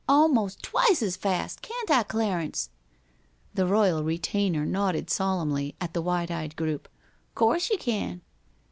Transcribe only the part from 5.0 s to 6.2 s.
solemnly at the